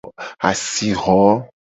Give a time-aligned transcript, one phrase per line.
[0.49, 1.15] Asixo.